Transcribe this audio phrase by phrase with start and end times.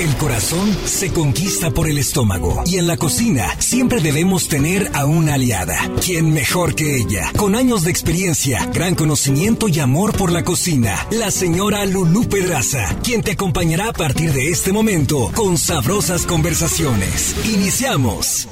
[0.00, 5.04] El corazón se conquista por el estómago y en la cocina siempre debemos tener a
[5.04, 5.76] una aliada.
[6.02, 7.30] ¿Quién mejor que ella?
[7.36, 12.96] Con años de experiencia, gran conocimiento y amor por la cocina, la señora Lulú Pedraza,
[13.04, 17.36] quien te acompañará a partir de este momento con sabrosas conversaciones.
[17.44, 18.48] Iniciamos.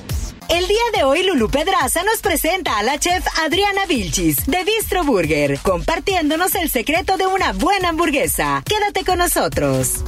[0.51, 5.03] El día de hoy Lulu Pedraza nos presenta a la chef Adriana Vilchis de Bistro
[5.03, 8.63] Burger, compartiéndonos el secreto de una buena hamburguesa.
[8.67, 10.05] Quédate con nosotros.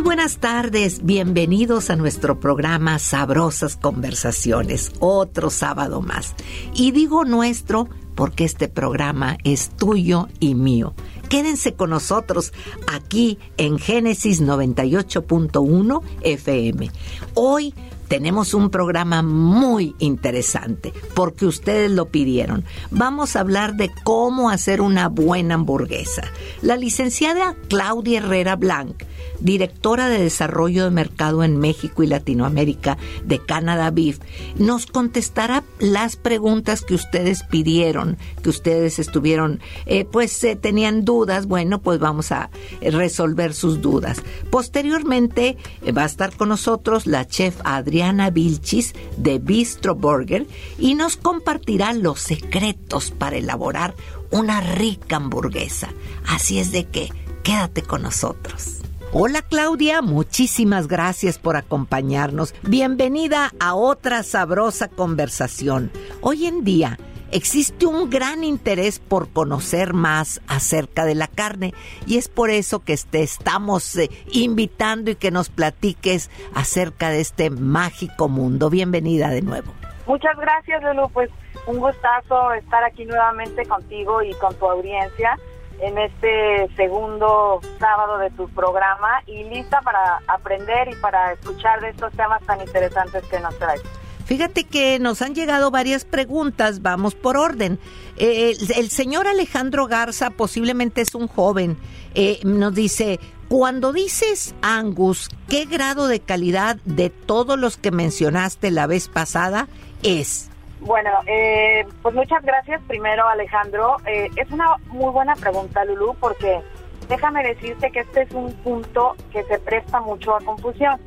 [0.00, 6.34] Muy buenas tardes, bienvenidos a nuestro programa Sabrosas Conversaciones, otro sábado más.
[6.72, 10.94] Y digo nuestro porque este programa es tuyo y mío.
[11.28, 12.54] Quédense con nosotros
[12.90, 16.90] aquí en Génesis 98.1 FM.
[17.34, 17.74] Hoy
[18.08, 22.64] tenemos un programa muy interesante porque ustedes lo pidieron.
[22.90, 26.22] Vamos a hablar de cómo hacer una buena hamburguesa.
[26.62, 29.04] La licenciada Claudia Herrera Blanc
[29.40, 34.18] directora de Desarrollo de Mercado en México y Latinoamérica de Canada Beef,
[34.56, 41.46] nos contestará las preguntas que ustedes pidieron, que ustedes estuvieron, eh, pues eh, tenían dudas,
[41.46, 44.22] bueno, pues vamos a resolver sus dudas.
[44.50, 50.46] Posteriormente eh, va a estar con nosotros la chef Adriana Vilchis de Bistro Burger
[50.78, 53.94] y nos compartirá los secretos para elaborar
[54.30, 55.92] una rica hamburguesa.
[56.26, 57.10] Así es de que
[57.42, 58.80] quédate con nosotros.
[59.12, 62.54] Hola Claudia, muchísimas gracias por acompañarnos.
[62.62, 65.90] Bienvenida a otra sabrosa conversación.
[66.20, 66.96] Hoy en día
[67.32, 71.74] existe un gran interés por conocer más acerca de la carne
[72.06, 77.20] y es por eso que te estamos eh, invitando y que nos platiques acerca de
[77.20, 78.70] este mágico mundo.
[78.70, 79.72] Bienvenida de nuevo.
[80.06, 81.30] Muchas gracias Lulu, pues
[81.66, 85.36] un gustazo estar aquí nuevamente contigo y con tu audiencia
[85.80, 91.90] en este segundo sábado de tu programa y lista para aprender y para escuchar de
[91.90, 93.82] estos temas tan interesantes que nos traes.
[94.30, 97.80] Fíjate que nos han llegado varias preguntas, vamos por orden.
[98.16, 101.76] Eh, el, señor Alejandro Garza posiblemente es un joven,
[102.14, 103.18] eh, nos dice,
[103.48, 109.66] cuando dices Angus, ¿qué grado de calidad de todos los que mencionaste la vez pasada
[110.04, 110.50] es?
[110.80, 113.96] Bueno, eh, pues muchas gracias primero Alejandro.
[114.06, 116.62] Eh, es una muy buena pregunta Lulu porque
[117.08, 120.98] déjame decirte que este es un punto que se presta mucho a confusión.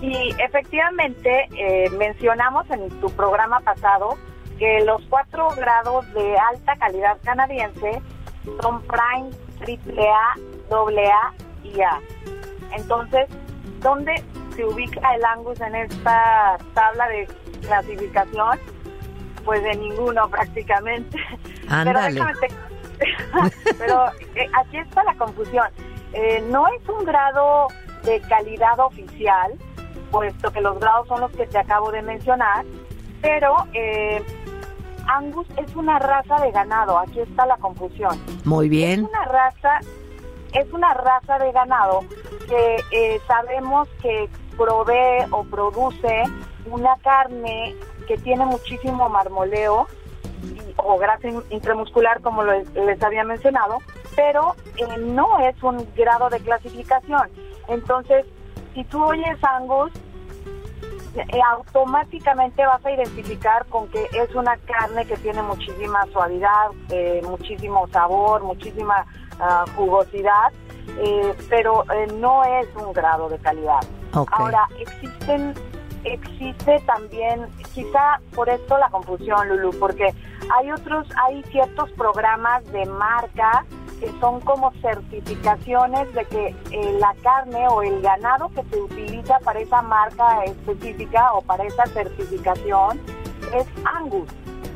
[0.00, 4.18] Y efectivamente eh, mencionamos en tu programa pasado
[4.58, 8.02] que los cuatro grados de alta calidad canadiense
[8.60, 10.34] son Prime, AAA,
[10.70, 12.00] AA y A.
[12.76, 13.28] Entonces,
[13.80, 14.22] ¿dónde
[14.56, 17.28] se ubica el Angus en esta tabla de
[17.62, 18.58] clasificación?
[19.44, 21.18] Pues de ninguno prácticamente.
[21.68, 22.32] Pero déjame
[23.78, 25.66] Pero eh, aquí está la confusión.
[26.12, 27.68] Eh, no es un grado
[28.04, 29.52] de calidad oficial,
[30.10, 32.64] puesto que los grados son los que te acabo de mencionar,
[33.20, 34.22] pero eh,
[35.06, 38.20] Angus es una raza de ganado, aquí está la confusión.
[38.44, 39.00] Muy bien.
[39.00, 39.80] Es una raza,
[40.52, 42.04] es una raza de ganado
[42.48, 46.24] que sabemos que provee o produce
[46.66, 47.74] una carne
[48.06, 49.86] que tiene muchísimo marmoleo
[50.76, 53.78] o grasa intramuscular, como les había mencionado,
[54.16, 57.28] pero eh, no es un grado de clasificación.
[57.68, 58.26] Entonces,
[58.74, 59.92] si tú oyes Angus,
[61.14, 67.22] eh, automáticamente vas a identificar con que es una carne que tiene muchísima suavidad, eh,
[67.24, 69.06] muchísimo sabor, muchísima
[69.38, 70.52] ah, jugosidad,
[71.48, 71.84] pero
[72.18, 73.80] no es un grado de calidad.
[74.12, 75.54] Ahora, existen
[76.04, 80.14] existe también, quizá por esto la confusión, Lulu, porque
[80.56, 83.64] hay otros, hay ciertos programas de marca
[84.00, 89.38] que son como certificaciones de que eh, la carne o el ganado que se utiliza
[89.40, 93.00] para esa marca específica o para esa certificación
[93.54, 94.28] es Angus,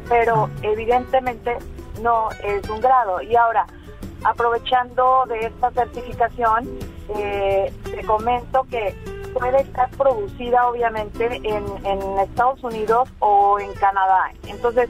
[0.09, 1.59] pero evidentemente
[2.01, 3.21] no es un grado.
[3.23, 3.67] Y ahora,
[4.25, 6.69] aprovechando de esta certificación,
[7.17, 8.95] eh, te comento que
[9.39, 14.33] puede estar producida obviamente en, en Estados Unidos o en Canadá.
[14.47, 14.89] Entonces,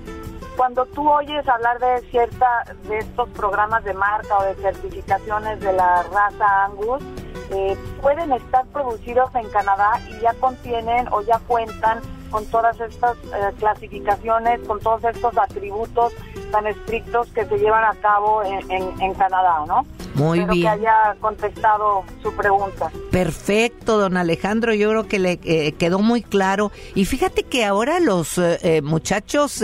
[0.57, 5.73] cuando tú oyes hablar de cierta de estos programas de marca o de certificaciones de
[5.73, 7.03] la raza Angus,
[7.51, 12.01] eh, pueden estar producidos en Canadá y ya contienen o ya cuentan
[12.31, 16.13] con todas estas eh, clasificaciones, con todos estos atributos
[16.51, 19.85] tan estrictos que se llevan a cabo en, en Canadá, ¿no?
[20.19, 20.63] Muy bien.
[20.63, 22.91] que haya contestado su pregunta.
[23.11, 24.75] Perfecto, don Alejandro.
[24.75, 26.73] Yo creo que le eh, quedó muy claro.
[26.95, 29.63] Y fíjate que ahora los eh, eh, muchachos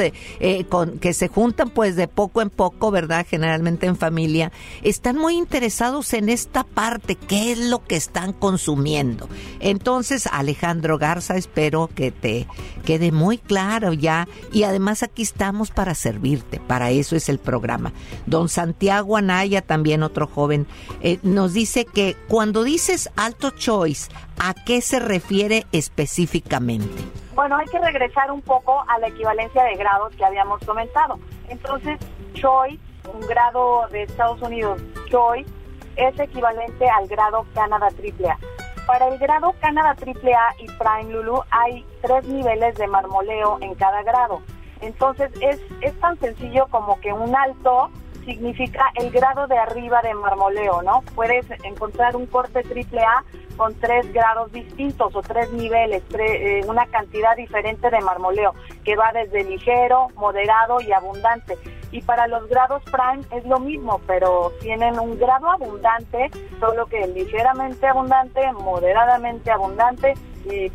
[0.68, 3.26] con, que se juntan pues de poco en poco, ¿verdad?
[3.28, 4.52] Generalmente en familia,
[4.82, 9.28] están muy interesados en esta parte, qué es lo que están consumiendo.
[9.60, 12.46] Entonces, Alejandro Garza, espero que te
[12.84, 14.28] quede muy claro ya.
[14.52, 16.60] Y además aquí estamos para servirte.
[16.60, 17.92] Para eso es el programa.
[18.26, 20.66] Don Santiago Anaya, también otro joven
[21.00, 27.02] eh, nos dice que cuando dices alto choice, ¿a qué se refiere específicamente?
[27.34, 31.18] Bueno, hay que regresar un poco a la equivalencia de grados que habíamos comentado.
[31.48, 31.98] Entonces,
[32.34, 32.78] choice,
[33.12, 34.80] un grado de Estados Unidos,
[35.10, 35.50] choice,
[35.96, 38.38] es equivalente al grado Canadá AAA.
[38.86, 44.02] Para el grado Canadá AAA y Prime Lulu hay tres niveles de marmoleo en cada
[44.02, 44.42] grado.
[44.84, 47.90] Entonces es, es tan sencillo como que un alto
[48.24, 51.02] significa el grado de arriba de marmoleo, ¿no?
[51.14, 53.24] Puedes encontrar un corte triple A
[53.56, 58.52] con tres grados distintos o tres niveles, eh, una cantidad diferente de marmoleo,
[58.84, 61.56] que va desde ligero, moderado y abundante.
[61.92, 67.06] Y para los grados prime es lo mismo, pero tienen un grado abundante, solo que
[67.06, 70.14] ligeramente abundante, moderadamente abundante
[70.44, 70.72] y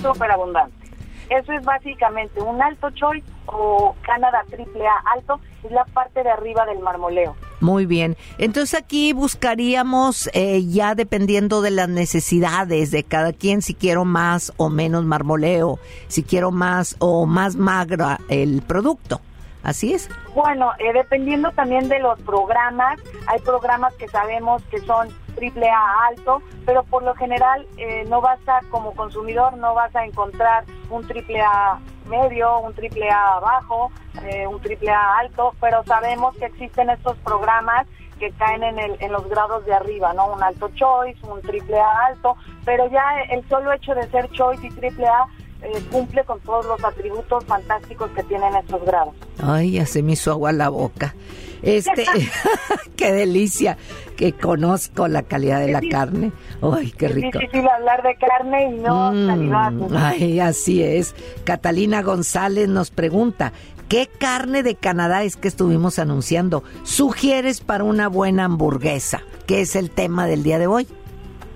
[0.00, 0.81] súper abundante.
[1.30, 6.30] Eso es básicamente un alto choice o Canadá triple A alto, es la parte de
[6.30, 7.34] arriba del marmoleo.
[7.60, 8.16] Muy bien.
[8.38, 14.52] Entonces aquí buscaríamos eh, ya dependiendo de las necesidades de cada quien, si quiero más
[14.56, 15.78] o menos marmoleo,
[16.08, 19.20] si quiero más o más magra el producto.
[19.62, 20.08] Así es.
[20.34, 22.98] Bueno, eh, dependiendo también de los programas,
[23.28, 28.20] hay programas que sabemos que son triple A alto, pero por lo general eh, no
[28.20, 33.40] vas a, como consumidor, no vas a encontrar un triple A medio, un triple A
[33.40, 33.90] bajo,
[34.24, 37.86] eh, un triple A alto, pero sabemos que existen estos programas
[38.18, 40.32] que caen en, el, en los grados de arriba, ¿no?
[40.32, 44.66] Un alto choice, un triple A alto, pero ya el solo hecho de ser choice
[44.66, 45.26] y triple A
[45.62, 49.14] eh, cumple con todos los atributos fantásticos que tienen estos grados.
[49.42, 51.14] Ay, ya se me hizo agua la boca.
[51.62, 52.04] Este,
[52.96, 53.78] qué delicia
[54.16, 56.32] que conozco la calidad de la carne.
[56.60, 57.38] Ay, qué rico.
[57.38, 59.96] Es difícil hablar de carne y no mm.
[59.96, 61.14] Ay, así es.
[61.44, 63.52] Catalina González nos pregunta,
[63.88, 66.62] ¿qué carne de Canadá es que estuvimos anunciando?
[66.82, 69.22] ¿Sugieres para una buena hamburguesa?
[69.46, 70.86] ¿Qué es el tema del día de hoy?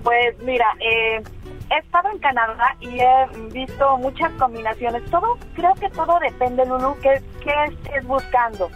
[0.03, 1.21] Pues mira, eh,
[1.69, 5.03] he estado en Canadá y he visto muchas combinaciones.
[5.09, 8.69] Todo, creo que todo depende, Lulu, qué, qué estés buscando.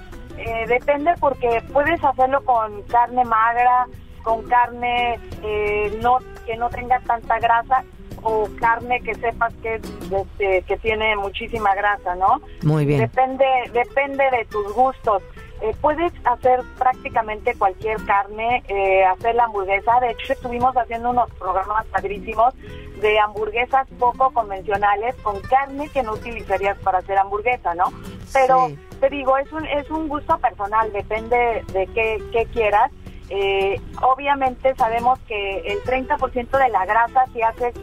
[0.43, 3.87] Eh, depende porque puedes hacerlo con carne magra,
[4.23, 7.83] con carne eh, no que no tenga tanta grasa
[8.23, 12.41] o carne que sepas que este, que tiene muchísima grasa, ¿no?
[12.63, 13.01] Muy bien.
[13.01, 15.21] Depende depende de tus gustos.
[15.61, 19.99] Eh, puedes hacer prácticamente cualquier carne, eh, hacer la hamburguesa.
[19.99, 22.55] De hecho, estuvimos haciendo unos programas padrísimos
[22.99, 27.85] de hamburguesas poco convencionales con carne que no utilizarías para hacer hamburguesa, ¿no?
[28.33, 32.91] Pero te digo, es un, es un gusto personal, depende de qué, qué quieras.
[33.29, 37.73] Eh, obviamente sabemos que el 30% de la grasa si haces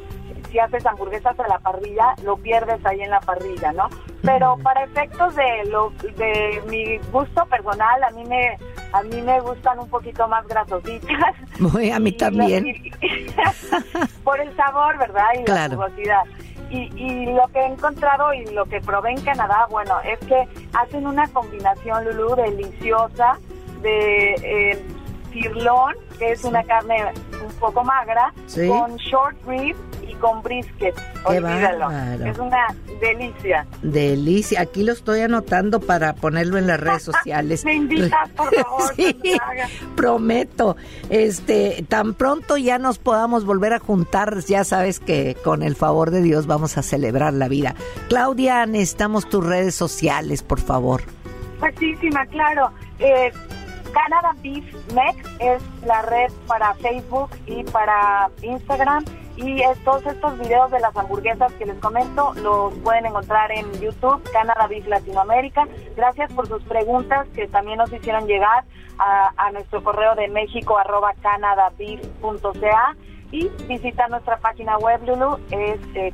[0.51, 3.89] si haces hamburguesas a la parrilla, lo pierdes ahí en la parrilla, ¿no?
[4.23, 8.59] Pero para efectos de lo de mi gusto personal, a mí me
[8.93, 11.35] a mí me gustan un poquito más grasositas.
[11.59, 12.65] Muy a mí también.
[14.25, 15.27] por el sabor, ¿verdad?
[15.39, 16.23] Y la jugosidad.
[16.71, 20.47] Y, y, lo que he encontrado y lo que probé en Canadá, bueno, es que
[20.75, 23.39] hacen una combinación, Lulu, deliciosa
[23.81, 24.85] de eh,
[25.33, 27.13] cirlón, que es una carne
[27.45, 28.33] un poco magra,
[28.69, 29.77] con short rib
[30.19, 30.95] con brisket.
[31.25, 31.91] Olvídalo.
[32.25, 33.67] Es una delicia.
[33.83, 34.61] Delicia.
[34.61, 37.65] Aquí lo estoy anotando para ponerlo en las redes sociales.
[37.65, 38.95] Me invitas, por favor.
[38.97, 39.17] sí,
[39.97, 40.77] prometo.
[41.11, 46.11] Este, tan pronto ya nos podamos volver a juntar, ya sabes que con el favor
[46.11, 47.75] de Dios vamos a celebrar la vida.
[48.09, 51.03] Claudia, necesitamos tus redes sociales, por favor.
[51.61, 52.71] Muchísima, claro.
[52.99, 53.33] Eh,
[53.99, 54.35] Canada
[55.41, 59.05] es la red para Facebook y para Instagram
[59.37, 64.23] y todos estos videos de las hamburguesas que les comento los pueden encontrar en YouTube,
[64.33, 65.67] Canadá Latinoamérica.
[65.97, 68.65] Gracias por sus preguntas que también nos hicieron llegar
[68.99, 72.97] a, nuestro correo de México arroba canadabeef.ca
[73.31, 76.13] y visita nuestra página web, Lulu, es eh.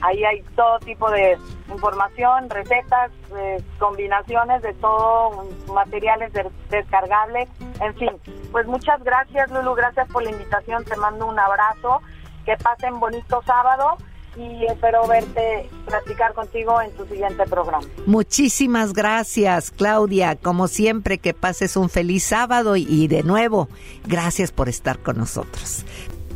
[0.00, 6.32] Ahí hay todo tipo de información, recetas, eh, combinaciones de todo, materiales
[6.68, 7.48] descargables,
[7.80, 8.10] en fin.
[8.50, 12.02] Pues muchas gracias, Lulu, gracias por la invitación, te mando un abrazo,
[12.44, 13.96] que pasen bonito sábado
[14.36, 17.86] y espero verte, platicar contigo en tu siguiente programa.
[18.06, 20.36] Muchísimas gracias, Claudia.
[20.36, 23.68] Como siempre, que pases un feliz sábado y de nuevo,
[24.06, 25.84] gracias por estar con nosotros.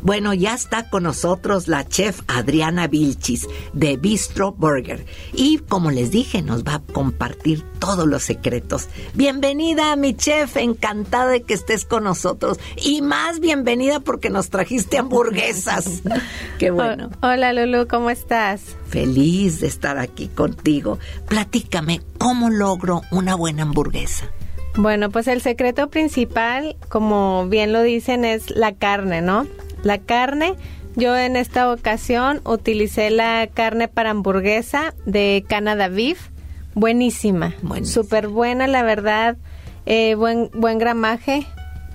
[0.01, 5.05] Bueno, ya está con nosotros la chef Adriana Vilchis de Bistro Burger.
[5.33, 8.87] Y como les dije, nos va a compartir todos los secretos.
[9.13, 12.59] Bienvenida, mi chef, encantada de que estés con nosotros.
[12.77, 16.01] Y más bienvenida porque nos trajiste hamburguesas.
[16.59, 17.09] Qué bueno.
[17.21, 18.61] Hola, Lulu, ¿cómo estás?
[18.87, 20.97] Feliz de estar aquí contigo.
[21.27, 24.31] Platícame, ¿cómo logro una buena hamburguesa?
[24.75, 29.45] Bueno, pues el secreto principal, como bien lo dicen, es la carne, ¿no?
[29.83, 30.55] La carne,
[30.95, 36.29] yo en esta ocasión utilicé la carne para hamburguesa de Canada Beef.
[36.75, 37.53] Buenísima.
[37.83, 39.37] Súper buena, la verdad.
[39.85, 41.45] Eh, buen, buen gramaje.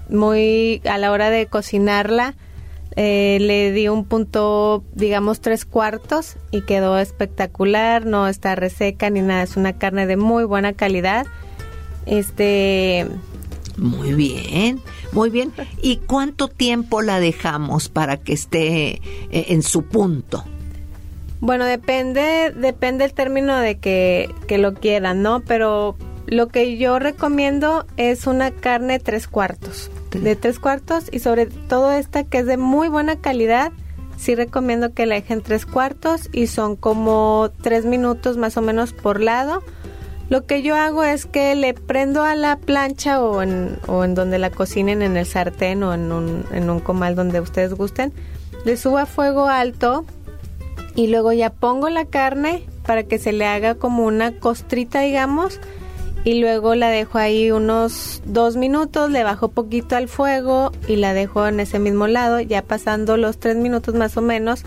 [0.08, 2.34] Muy a la hora de cocinarla.
[2.96, 8.06] Eh, le di un punto, digamos, tres cuartos y quedó espectacular.
[8.06, 9.42] No está reseca ni nada.
[9.42, 11.26] Es una carne de muy buena calidad.
[12.06, 13.06] Este.
[13.76, 14.80] Muy bien.
[15.14, 15.52] Muy bien.
[15.80, 20.44] ¿Y cuánto tiempo la dejamos para que esté eh, en su punto?
[21.40, 25.40] Bueno, depende, depende el término de que, que lo quieran, ¿no?
[25.40, 29.90] Pero lo que yo recomiendo es una carne tres cuartos.
[30.10, 33.72] De tres cuartos y sobre todo esta que es de muy buena calidad,
[34.16, 38.92] sí recomiendo que la dejen tres cuartos y son como tres minutos más o menos
[38.92, 39.62] por lado
[40.34, 44.50] lo que yo hago es que le prendo a la plancha o en, donde la
[44.50, 48.12] cocinen, en el sartén o en un, en un comal donde ustedes gusten,
[48.64, 50.04] le subo a fuego alto
[50.96, 55.60] y luego ya pongo la carne para que se le haga como una costrita, digamos,
[56.24, 61.14] y luego la dejo ahí unos dos minutos, le bajo poquito al fuego y la
[61.14, 64.64] dejo en ese mismo lado, ya pasando los tres minutos más o menos,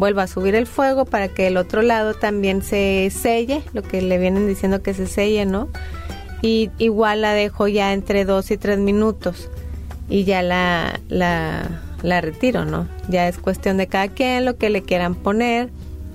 [0.00, 4.00] vuelvo a subir el fuego para que el otro lado también se selle, lo que
[4.00, 5.68] le vienen diciendo que se selle, ¿no?
[6.40, 9.50] Y igual la dejo ya entre dos y tres minutos
[10.08, 12.88] y ya la, la, la retiro, ¿no?
[13.08, 15.68] Ya es cuestión de cada quien lo que le quieran poner,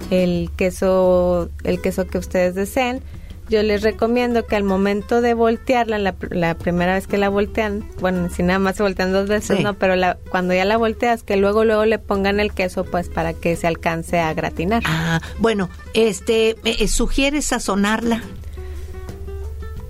[0.09, 3.03] el queso, el queso que ustedes deseen
[3.49, 8.29] yo les recomiendo que al momento de voltearla, la, primera vez que la voltean, bueno,
[8.29, 11.37] si nada más se voltean dos veces, no, pero la, cuando ya la volteas, que
[11.37, 14.83] luego luego le pongan el queso, pues para que se alcance a gratinar.
[14.85, 18.23] Ah, bueno, este, eh, ¿sugiere sazonarla?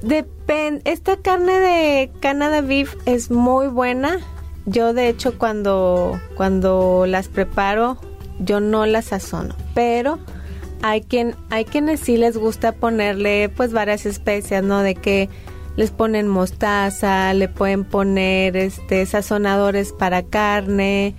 [0.01, 4.19] Depende, esta carne de Canada Beef es muy buena.
[4.65, 7.97] Yo de hecho cuando, cuando las preparo,
[8.39, 10.19] yo no las sazono, pero
[10.85, 14.81] hay quien hay quienes sí les gusta ponerle pues varias especias, ¿no?
[14.81, 15.29] De que
[15.77, 21.15] les ponen mostaza, le pueden poner este sazonadores para carne,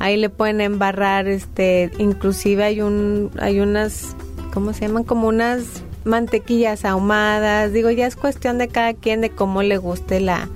[0.00, 4.14] ahí le pueden embarrar este inclusive hay un hay unas
[4.52, 5.04] ¿cómo se llaman?
[5.04, 7.72] como unas mantequillas ahumadas.
[7.72, 10.46] Digo, ya es cuestión de cada quien de cómo le guste la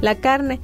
[0.00, 0.60] la carne.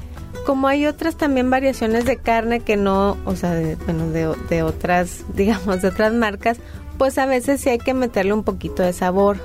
[0.46, 5.24] Como hay otras también variaciones de carne que no, o sea, bueno, de, de otras,
[5.34, 6.58] digamos, de otras marcas,
[7.00, 9.38] pues a veces sí hay que meterle un poquito de sabor.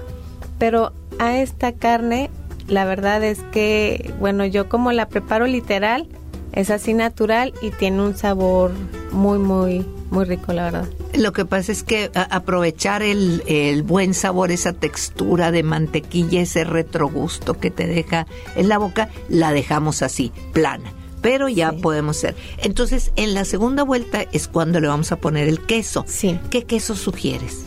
[0.60, 2.30] Pero a esta carne,
[2.68, 6.06] la verdad es que, bueno, yo como la preparo literal,
[6.52, 8.72] es así natural y tiene un sabor
[9.14, 10.86] muy, muy, muy rico, la verdad.
[11.14, 16.66] Lo que pasa es que aprovechar el, el, buen sabor, esa textura de mantequilla, ese
[16.66, 20.92] retrogusto que te deja en la boca, la dejamos así, plana
[21.22, 22.36] pero ya podemos ser.
[22.58, 26.04] Entonces, en la segunda vuelta es cuando le vamos a poner el queso.
[26.08, 26.40] Sí.
[26.50, 27.64] ¿Qué queso sugieres?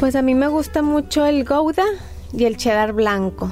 [0.00, 1.84] Pues a mí me gusta mucho el Gouda
[2.32, 3.50] y el cheddar blanco.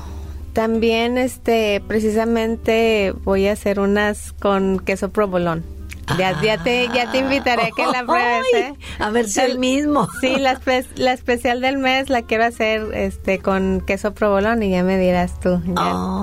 [0.53, 5.75] También, este, precisamente voy a hacer unas con queso provolón.
[6.19, 8.75] Ya, ya, te, ya te invitaré a que la pruebes, ¿eh?
[8.99, 10.09] A ver si el mismo.
[10.21, 10.61] Sí, la,
[10.95, 15.39] la, especial del mes la quiero hacer este con queso provolón y ya me dirás
[15.41, 15.61] tú.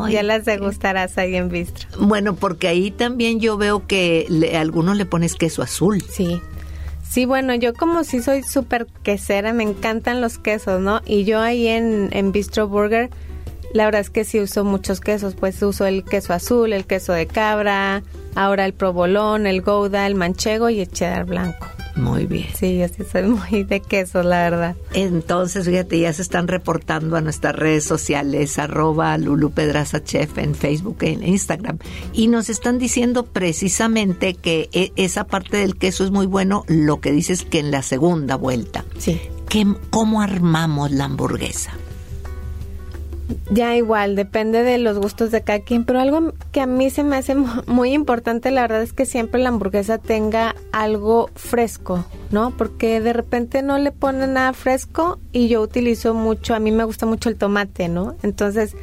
[0.10, 1.90] Ya, las degustarás ahí en Bistro.
[2.00, 6.02] Bueno, porque ahí también yo veo que a algunos le pones queso azul.
[6.02, 6.42] Sí.
[7.08, 11.02] Sí, bueno, yo como sí soy súper quesera, me encantan los quesos, ¿no?
[11.06, 13.12] Y yo ahí en, en Bistro Burger,
[13.74, 17.14] la verdad es que sí uso muchos quesos, pues uso el queso azul, el queso
[17.14, 18.04] de cabra,
[18.36, 21.68] Ahora el provolón, el gouda, el manchego y el cheddar blanco.
[21.96, 22.48] Muy bien.
[22.58, 24.76] Sí, yo sí soy muy de queso, la verdad.
[24.94, 30.56] Entonces, fíjate, ya se están reportando a nuestras redes sociales, arroba Lulu Pedraza Chef en
[30.56, 31.78] Facebook e en Instagram.
[32.12, 37.00] Y nos están diciendo precisamente que e, esa parte del queso es muy bueno, lo
[37.00, 38.86] que dices que en la segunda vuelta.
[38.98, 39.22] Sí.
[39.92, 41.74] ¿Cómo armamos la hamburguesa?
[43.52, 47.04] Ya igual, depende de los gustos de cada quien, pero algo que a mí se
[47.04, 47.36] me hace
[47.68, 52.52] muy importante, la verdad es que siempre la hamburguesa tenga algo fresco, ¿no?
[52.52, 56.84] Porque de repente no le ponen nada fresco y yo utilizo mucho, a mí me
[56.84, 58.16] gusta mucho el tomate, ¿no?
[58.24, 58.76] Entonces,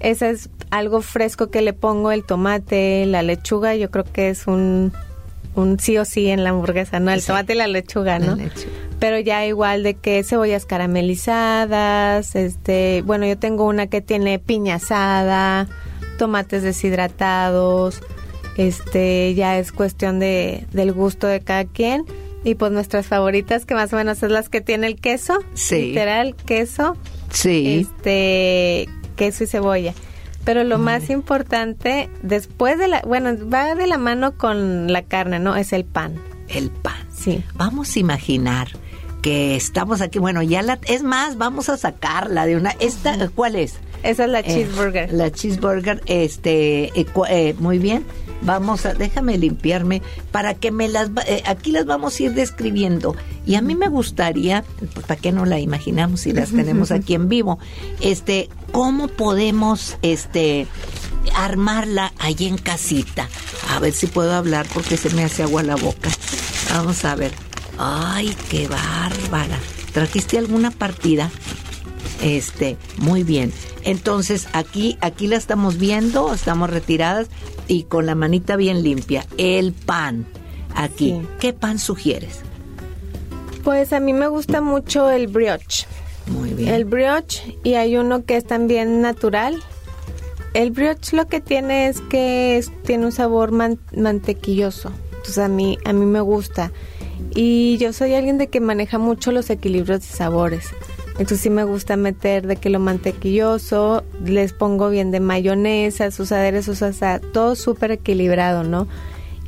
[0.00, 4.46] ese es algo fresco que le pongo, el tomate, la lechuga, yo creo que es
[4.46, 4.92] un,
[5.54, 7.10] un sí o sí en la hamburguesa, ¿no?
[7.10, 8.36] El tomate y la lechuga, ¿no?
[8.98, 14.76] Pero ya igual de que cebollas caramelizadas, este, bueno, yo tengo una que tiene piña
[14.76, 15.68] asada,
[16.18, 18.02] tomates deshidratados,
[18.56, 22.04] este, ya es cuestión de, del gusto de cada quien.
[22.44, 25.38] Y pues nuestras favoritas, que más o menos es las que tiene el queso.
[25.54, 25.88] Sí.
[25.88, 26.96] Literal, queso.
[27.30, 27.86] Sí.
[27.88, 29.94] Este, queso y cebolla.
[30.44, 35.40] Pero lo más importante, después de la, bueno, va de la mano con la carne,
[35.40, 35.56] ¿no?
[35.56, 36.14] Es el pan.
[36.48, 36.96] El pan.
[37.12, 37.44] Sí.
[37.54, 38.68] Vamos a imaginar
[39.28, 40.18] que estamos aquí.
[40.18, 42.70] Bueno, ya la, es más, vamos a sacarla de una.
[42.80, 43.74] Esta, ¿cuál es?
[44.02, 45.12] Esa es la Eh, cheeseburger.
[45.12, 48.06] la cheeseburger, este, eh, eh, muy bien.
[48.40, 50.00] Vamos a, déjame limpiarme
[50.32, 53.16] para que me las, eh, aquí las vamos a ir describiendo.
[53.44, 57.12] Y a mí me gustaría, pues, ¿para qué no la imaginamos si las tenemos aquí
[57.12, 57.58] en vivo?
[58.00, 60.66] Este, ¿cómo podemos, este,
[61.34, 63.28] armarla allí en casita?
[63.68, 66.08] A ver si puedo hablar porque se me hace agua la boca.
[66.72, 67.47] Vamos a ver.
[67.78, 69.58] Ay, qué bárbara.
[69.92, 71.30] ¿Trajiste alguna partida?
[72.22, 73.52] Este, muy bien.
[73.84, 77.28] Entonces, aquí, aquí la estamos viendo, estamos retiradas
[77.68, 79.24] y con la manita bien limpia.
[79.36, 80.26] El pan.
[80.74, 81.10] Aquí.
[81.20, 81.26] Sí.
[81.40, 82.40] ¿Qué pan sugieres?
[83.64, 85.86] Pues a mí me gusta mucho el brioche.
[86.26, 86.74] Muy bien.
[86.74, 89.56] El brioche y hay uno que es también natural.
[90.54, 94.90] El brioche lo que tiene es que es- tiene un sabor man- mantequilloso.
[95.12, 96.72] Entonces a mí a mí me gusta.
[97.34, 100.66] Y yo soy alguien de que maneja mucho los equilibrios de sabores.
[101.12, 106.30] Entonces sí me gusta meter de que lo mantequilloso, les pongo bien de mayonesa, sus
[106.30, 108.86] aderezos, o sea, todo súper equilibrado, ¿no?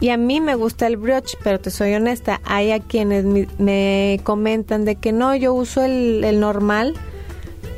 [0.00, 3.24] Y a mí me gusta el brioche, pero te soy honesta, hay a quienes
[3.58, 6.94] me comentan de que no, yo uso el, el normal,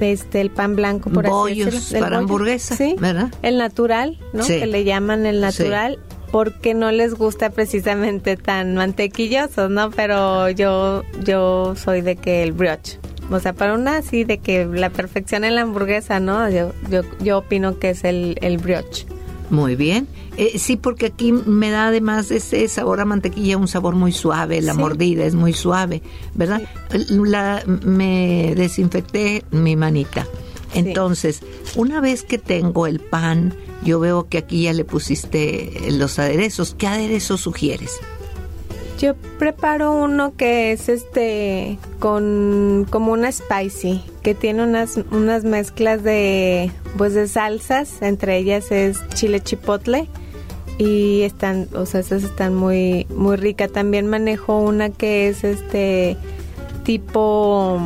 [0.01, 1.99] este, el pan blanco, por Bollos así decirlo.
[1.99, 3.33] el para bollo, hamburguesa, sí, ¿verdad?
[3.43, 4.43] El natural, ¿no?
[4.43, 4.59] Sí.
[4.59, 5.99] Que le llaman el natural.
[6.33, 9.91] Porque no les gusta precisamente tan mantequillosos, ¿no?
[9.91, 12.99] Pero yo, yo soy de que el brioche.
[13.31, 16.49] O sea, para una así de que la perfección en la hamburguesa, ¿no?
[16.51, 19.07] Yo, yo, yo opino que es el, el brioche.
[19.51, 20.09] Muy bien.
[20.39, 24.63] Eh, sí, porque aquí me da además ese sabor a mantequilla, un sabor muy suave,
[24.63, 24.79] la Sí.
[24.79, 26.01] mordida es muy suave,
[26.35, 26.63] ¿verdad?
[27.11, 30.27] La, me desinfecté mi manita.
[30.75, 31.41] Entonces,
[31.77, 33.55] una vez que tengo el pan,
[33.85, 36.75] yo veo que aquí ya le pusiste los aderezos.
[36.77, 37.93] ¿Qué aderezos sugieres?
[38.99, 46.05] Yo preparo uno que es este con como una spicy, que tiene unas unas mezclas
[46.05, 50.09] de pues de salsas, entre ellas es chile chipotle
[50.79, 53.73] y están, o sea, esas están muy muy ricas.
[53.73, 56.17] También manejo una que es este
[56.85, 57.81] tipo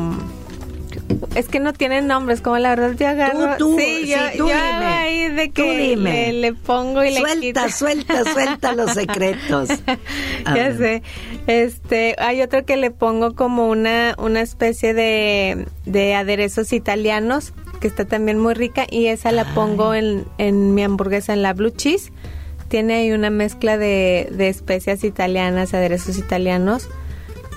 [1.37, 3.57] es que no tienen nombres, como la verdad yo agarro.
[3.57, 4.55] Tú, tú, sí, sí, yo, tú yo dime.
[4.85, 6.31] ahí de Tú que dime.
[6.33, 7.59] le, le pongo y le quito.
[7.69, 9.69] Suelta, suelta, suelta los secretos.
[10.45, 10.77] Ya ver.
[10.77, 11.03] sé.
[11.47, 17.87] Este, hay otro que le pongo como una, una especie de, de aderezos italianos, que
[17.87, 21.69] está también muy rica, y esa la pongo en, en mi hamburguesa, en la blue
[21.69, 22.11] cheese.
[22.67, 26.89] Tiene ahí una mezcla de, de especias italianas, aderezos italianos.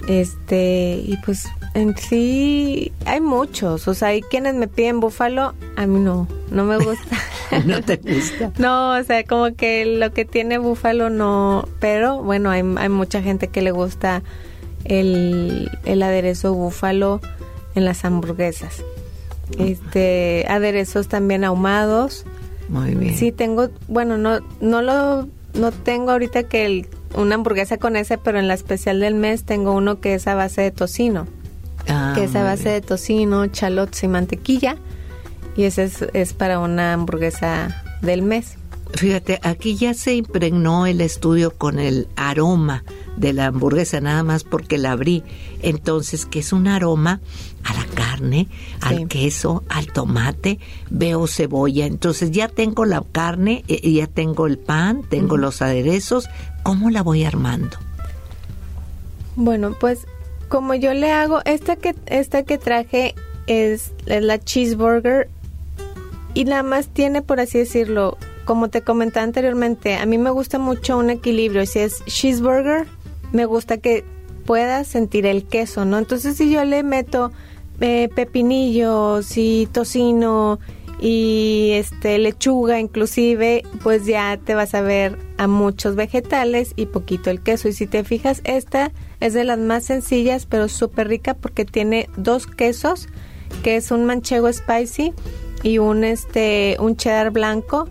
[0.08, 3.86] Este, y pues en sí hay muchos.
[3.86, 7.16] O sea, hay quienes me piden búfalo, a mí no, no me gusta.
[7.66, 8.52] ¿No te gusta?
[8.58, 13.22] No, o sea, como que lo que tiene búfalo no, pero bueno, hay, hay mucha
[13.22, 14.22] gente que le gusta
[14.84, 17.20] el, el aderezo búfalo
[17.74, 18.82] en las hamburguesas.
[19.58, 22.24] Este, aderezos también ahumados.
[22.68, 23.16] Muy bien.
[23.16, 28.18] Sí, tengo, bueno, no, no lo, no tengo ahorita que el- una hamburguesa con ese,
[28.18, 31.26] pero en la especial del mes tengo uno que es a base de tocino,
[31.88, 34.76] Ah, que es a base de tocino, chalots y mantequilla,
[35.56, 38.56] y ese es, es para una hamburguesa del mes.
[38.94, 42.84] Fíjate, aquí ya se impregnó el estudio con el aroma
[43.16, 45.22] de la hamburguesa, nada más porque la abrí.
[45.62, 47.20] Entonces, que es un aroma
[47.64, 48.48] a la carne,
[48.80, 49.06] al Sí.
[49.06, 50.58] queso, al tomate,
[50.90, 51.86] veo cebolla.
[51.86, 56.28] Entonces, ya tengo la carne, eh, ya tengo el pan, tengo los aderezos.
[56.62, 57.78] ¿Cómo la voy armando?
[59.36, 60.00] Bueno, pues
[60.48, 63.14] como yo le hago, esta que, esta que traje
[63.46, 65.30] es, es la cheeseburger
[66.34, 68.18] y nada más tiene, por así decirlo,
[68.50, 71.64] como te comenté anteriormente, a mí me gusta mucho un equilibrio.
[71.66, 72.88] Si es cheeseburger,
[73.30, 74.04] me gusta que
[74.44, 75.98] puedas sentir el queso, ¿no?
[75.98, 77.30] Entonces si yo le meto
[77.80, 80.58] eh, pepinillos y tocino
[81.00, 87.30] y este lechuga inclusive, pues ya te vas a ver a muchos vegetales y poquito
[87.30, 87.68] el queso.
[87.68, 92.08] Y si te fijas, esta es de las más sencillas, pero súper rica porque tiene
[92.16, 93.08] dos quesos,
[93.62, 95.12] que es un manchego spicy
[95.62, 97.88] y un este un cheddar blanco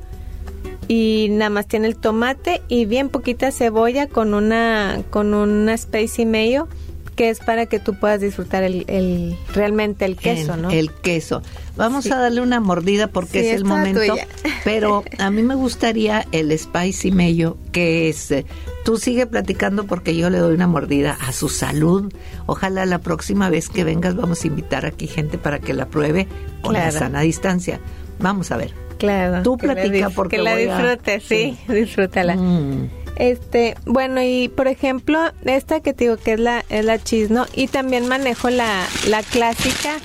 [0.89, 6.25] y nada más tiene el tomate y bien poquita cebolla con una con una spicy
[6.25, 6.67] mayo
[7.15, 10.69] que es para que tú puedas disfrutar el, realmente el queso, ¿no?
[10.71, 11.41] El queso.
[11.75, 14.15] Vamos a darle una mordida porque es el momento.
[14.63, 18.32] Pero a mí me gustaría el spicy mayo, que es.
[18.32, 18.45] Eh,
[18.86, 22.10] tú sigue platicando porque yo le doy una mordida a su salud.
[22.45, 26.25] Ojalá la próxima vez que vengas vamos a invitar aquí gente para que la pruebe
[26.62, 27.82] con la sana distancia.
[28.19, 28.88] Vamos a ver.
[29.00, 29.42] Claro.
[29.42, 32.36] Tú platica porque que la disfrutes, sí, disfrútala.
[32.36, 32.90] Mm.
[33.16, 37.32] Este, bueno, y por ejemplo, esta que te digo que es la, es la cheese,
[37.32, 37.46] ¿no?
[37.54, 39.98] Y también manejo la, la clásica,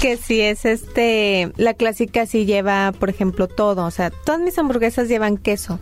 [0.00, 4.56] que si es este, la clásica sí lleva, por ejemplo, todo, o sea, todas mis
[4.58, 5.80] hamburguesas llevan queso.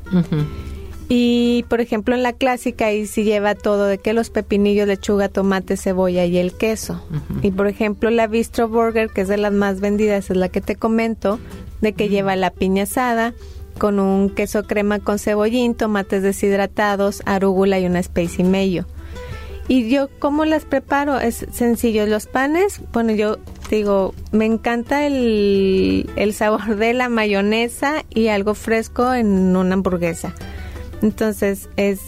[1.10, 5.30] Y por ejemplo en la clásica ahí sí lleva todo de que los pepinillos, lechuga,
[5.30, 7.02] tomate, cebolla y el queso.
[7.42, 10.60] Y por ejemplo la Bistro Burger, que es de las más vendidas, es la que
[10.60, 11.38] te comento,
[11.80, 13.34] de que lleva la piña asada,
[13.78, 18.86] con un queso crema con cebollín, tomates deshidratados, arúgula y una spicy mayo.
[19.68, 21.20] Y yo, ¿cómo las preparo?
[21.20, 22.06] Es sencillo.
[22.06, 23.36] Los panes, bueno, yo
[23.70, 30.34] digo, me encanta el, el sabor de la mayonesa y algo fresco en una hamburguesa.
[31.02, 32.00] Entonces es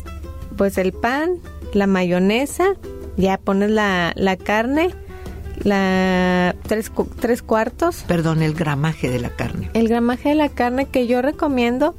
[0.57, 1.37] pues el pan,
[1.75, 2.77] la mayonesa,
[3.17, 4.91] ya pones la, la carne,
[5.65, 8.05] la tres, tres cuartos.
[8.07, 9.71] Perdón, el gramaje de la carne.
[9.75, 11.95] El gramaje de la carne que yo recomiendo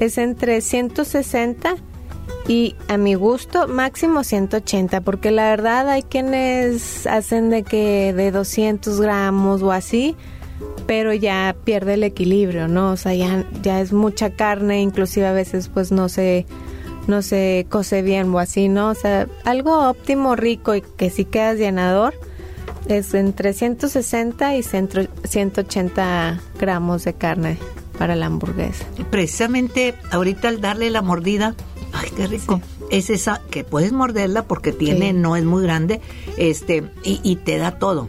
[0.00, 1.76] es entre 160
[2.46, 8.30] y a mi gusto máximo 180 porque la verdad hay quienes hacen de que de
[8.30, 10.16] 200 gramos o así
[10.86, 15.32] pero ya pierde el equilibrio no o sea ya, ya es mucha carne inclusive a
[15.32, 16.46] veces pues no se
[17.06, 21.26] no se cose bien o así no o sea algo óptimo rico y que sí
[21.26, 22.14] quedas llenador
[22.88, 27.58] es entre 160 y 180 gramos de carne
[27.98, 28.86] para la hamburguesa.
[29.10, 31.54] Precisamente ahorita al darle la mordida,
[31.92, 32.60] ay, qué rico.
[32.90, 36.00] Es esa que puedes morderla porque tiene, no es muy grande,
[36.38, 38.08] este, y, y te da todo.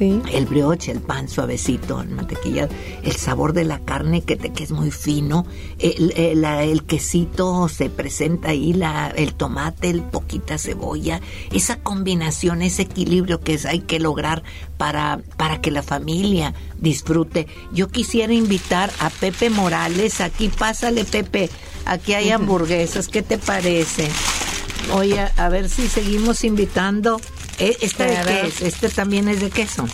[0.00, 2.68] El brioche, el pan suavecito, el mantequilla,
[3.02, 5.44] el sabor de la carne que, te, que es muy fino,
[5.80, 11.20] el, el, quesito se presenta ahí, la, el tomate, el poquita cebolla,
[11.52, 14.44] esa combinación, ese equilibrio que hay que lograr
[14.76, 17.48] para, para que la familia disfrute.
[17.72, 21.50] Yo quisiera invitar a Pepe Morales, aquí pásale Pepe,
[21.86, 24.08] aquí hay hamburguesas, ¿qué te parece?
[24.92, 28.62] Oye, a ver si seguimos invitando eh, ¿Este de qué es?
[28.62, 29.86] Este también es de queso.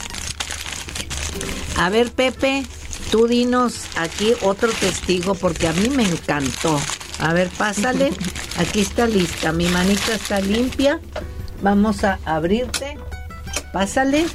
[1.77, 2.65] A ver, Pepe,
[3.11, 6.79] tú dinos aquí otro testigo porque a mí me encantó.
[7.19, 8.13] A ver, pásale.
[8.57, 9.53] Aquí está lista.
[9.53, 11.01] Mi manita está limpia.
[11.63, 12.99] Vamos a abrirte.
[13.73, 14.27] Pásale.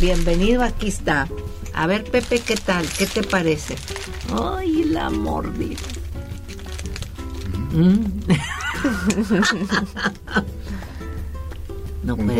[0.00, 1.28] Bienvenido, aquí está.
[1.74, 2.88] A ver, Pepe, ¿qué tal?
[2.88, 3.76] ¿Qué te parece?
[4.32, 5.80] Ay, la mordida.
[7.72, 8.04] Mm.
[12.06, 12.34] No muy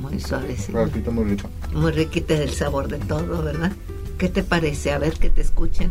[0.00, 1.10] Muy suavecita.
[1.10, 1.48] muy rica.
[1.72, 3.72] Muy riquita del sabor de todo, ¿verdad?
[4.16, 4.92] ¿Qué te parece?
[4.92, 5.90] A ver que te escuchen.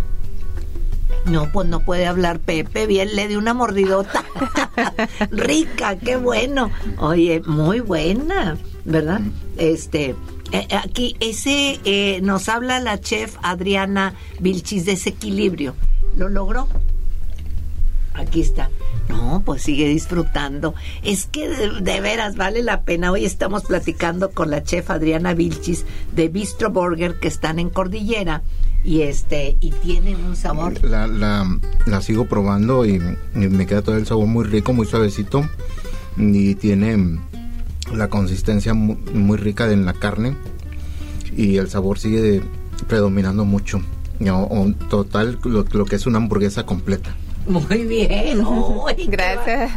[1.26, 4.24] No, pues no puede hablar Pepe, bien le di una mordidota.
[5.32, 6.72] Rica, qué bueno.
[7.00, 9.20] Oye, muy buena, ¿verdad?
[9.58, 10.16] Este,
[10.54, 15.76] eh, aquí ese eh, nos habla la chef Adriana Vilchis de ese equilibrio.
[16.16, 16.70] ¿Lo logró?
[18.20, 18.70] Aquí está.
[19.08, 20.76] No, pues sigue disfrutando.
[21.04, 23.12] Es que de, veras vale la pena.
[23.12, 28.44] Hoy estamos platicando con la chef Adriana Vilchis de Bistro Burger que están en Cordillera
[28.84, 30.84] y este y tienen un sabor.
[30.84, 33.00] La, la, sigo probando y,
[33.34, 35.48] me queda todo el sabor muy rico, muy suavecito
[36.18, 37.20] y tiene
[37.94, 40.36] la consistencia muy, rica en la carne
[41.36, 42.44] y el sabor sigue
[42.88, 43.82] predominando mucho.
[44.90, 47.16] total, lo que es una hamburguesa completa.
[47.48, 48.44] Muy bien.
[49.08, 49.72] gracias.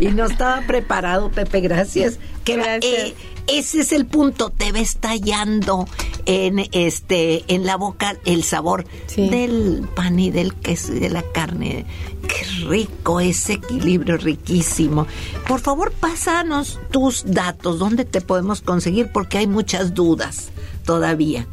[0.00, 2.18] Y no estaba preparado, Pepe, gracias.
[2.44, 3.14] Que, eh,
[3.46, 5.86] ese es el punto, te va estallando
[6.26, 11.22] en este en la boca el sabor del pan y del queso y de la
[11.22, 11.84] carne.
[12.26, 15.06] Qué rico, ese equilibrio riquísimo.
[15.46, 20.50] Por favor, pásanos tus datos, dónde te podemos conseguir porque hay muchas dudas
[20.84, 21.46] todavía.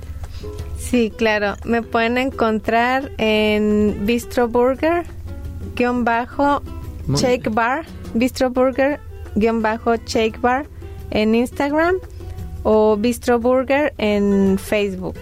[0.80, 5.06] Sí, claro, me pueden encontrar en Bistro Burger
[5.82, 6.62] guion bajo
[7.16, 9.00] Shake Bar, Bistro Burger
[9.34, 10.68] guion bajo Shake Bar
[11.10, 11.96] en Instagram
[12.62, 15.18] o Bistro Burger en Facebook.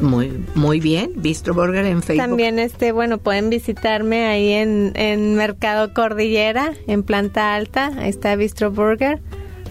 [0.00, 2.26] Muy, muy bien, Bistro Burger en Facebook.
[2.26, 7.92] También, este, bueno, pueden visitarme ahí en, en Mercado Cordillera, en planta alta.
[7.98, 9.20] Ahí está Bistro Burger,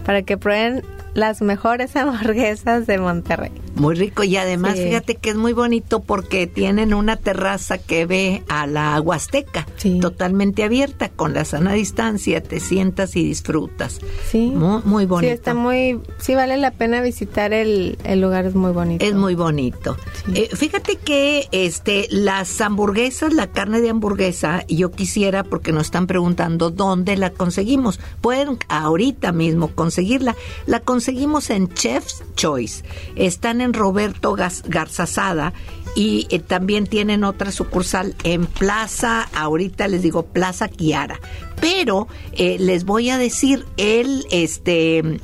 [0.06, 0.84] para que prueben
[1.16, 3.52] las mejores hamburguesas de Monterrey.
[3.76, 8.44] Muy rico y además fíjate que es muy bonito porque tienen una terraza que ve
[8.48, 9.66] a la Huasteca,
[10.02, 14.00] totalmente abierta, con la sana distancia, te sientas y disfrutas.
[14.30, 14.52] Sí.
[14.54, 15.30] Muy, muy bonito.
[15.30, 19.06] Sí, está muy, sí vale la pena visitar el, el lugar, es muy bonito.
[19.06, 19.98] Es muy bonito.
[20.34, 26.08] Eh, fíjate que este las hamburguesas, la carne de hamburguesa, yo quisiera, porque nos están
[26.08, 28.00] preguntando dónde la conseguimos.
[28.22, 30.36] Pueden ahorita mismo conseguirla.
[30.66, 32.84] La conseguimos en Chef's Choice.
[33.16, 35.54] Están Roberto Garzazada
[35.96, 41.20] y eh, también tienen otra sucursal en Plaza, ahorita les digo Plaza Kiara.
[41.60, 45.20] Pero eh, les voy a decir el este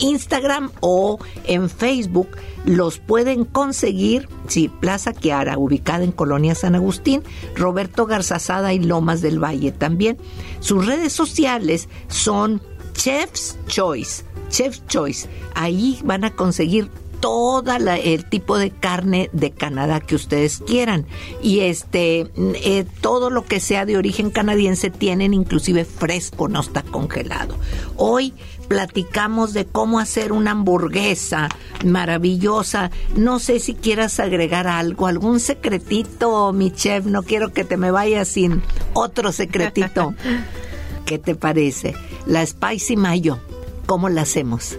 [0.00, 2.28] Instagram o en Facebook
[2.64, 7.22] los pueden conseguir, sí, Plaza Kiara, ubicada en Colonia San Agustín,
[7.54, 10.16] Roberto Garzazada y Lomas del Valle también.
[10.60, 12.62] Sus redes sociales son
[12.94, 15.28] Chef's Choice, Chef's Choice.
[15.54, 16.90] Ahí van a conseguir
[17.24, 21.06] toda el tipo de carne de Canadá que ustedes quieran
[21.42, 26.82] y este eh, todo lo que sea de origen canadiense tienen inclusive fresco no está
[26.82, 27.56] congelado
[27.96, 28.34] hoy
[28.68, 31.48] platicamos de cómo hacer una hamburguesa
[31.82, 37.78] maravillosa no sé si quieras agregar algo algún secretito mi chef no quiero que te
[37.78, 38.60] me vayas sin
[38.92, 40.14] otro secretito
[41.06, 41.94] ¿qué te parece?
[42.26, 43.38] la spicy mayo
[43.86, 44.76] ¿cómo la hacemos?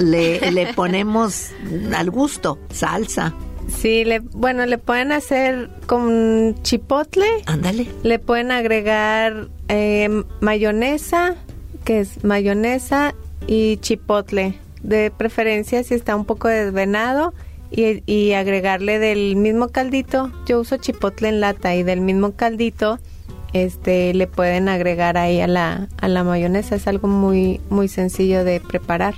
[0.00, 1.50] Le, ponemos
[1.94, 3.34] al gusto, salsa.
[3.68, 7.26] Sí, le, bueno, le pueden hacer con chipotle.
[7.46, 7.86] Ándale.
[8.02, 11.36] Le pueden agregar eh, mayonesa,
[11.84, 13.14] que es mayonesa
[13.46, 14.58] y chipotle.
[14.82, 17.34] De preferencia si está un poco desvenado
[17.70, 20.32] y, y agregarle del mismo caldito.
[20.44, 22.98] Yo uso chipotle en lata y del mismo caldito
[23.52, 26.76] este le pueden agregar ahí a la, a la mayonesa.
[26.76, 29.14] Es algo muy, muy sencillo de preparar.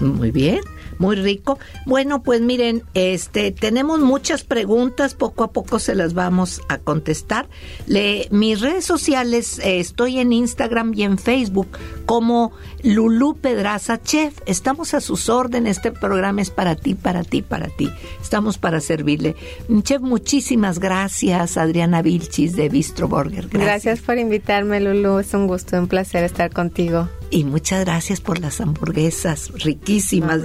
[0.00, 0.60] Muy bien
[0.98, 1.58] muy rico.
[1.84, 7.48] Bueno, pues miren, este tenemos muchas preguntas, poco a poco se las vamos a contestar.
[7.86, 11.68] Le, mis redes sociales, eh, estoy en Instagram y en Facebook
[12.06, 12.52] como
[12.86, 14.38] Lulú Pedraza Chef.
[14.46, 17.90] Estamos a sus órdenes, este programa es para ti, para ti, para ti.
[18.22, 19.34] Estamos para servirle.
[19.82, 23.48] Chef, muchísimas gracias, Adriana Vilchis de Bistro Burger.
[23.48, 23.62] Gracias.
[23.62, 25.18] gracias por invitarme, Lulú.
[25.18, 27.08] Es un gusto, un placer estar contigo.
[27.30, 30.42] Y muchas gracias por las hamburguesas riquísimas.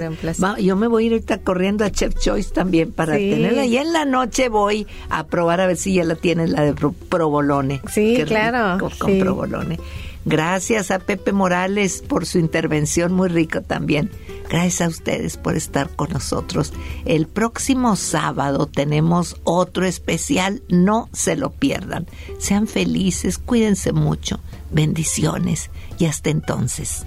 [0.58, 3.64] yo me voy a ir ahorita corriendo a Chef Choice también para tenerla.
[3.66, 6.74] Y en la noche voy a probar a ver si ya la tienen, la de
[7.08, 7.80] provolone.
[7.88, 8.84] Sí, claro.
[8.98, 9.78] con provolone.
[10.24, 14.10] Gracias a Pepe Morales por su intervención, muy rico también.
[14.48, 16.72] Gracias a ustedes por estar con nosotros.
[17.04, 22.06] El próximo sábado tenemos otro especial, no se lo pierdan.
[22.38, 24.40] Sean felices, cuídense mucho.
[24.70, 27.04] Bendiciones y hasta entonces.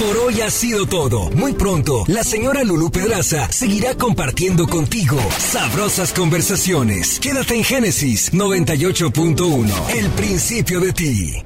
[0.00, 1.28] Por hoy ha sido todo.
[1.32, 7.20] Muy pronto, la señora Lulu Pedraza seguirá compartiendo contigo sabrosas conversaciones.
[7.20, 11.42] Quédate en Génesis 98.1, el principio de ti.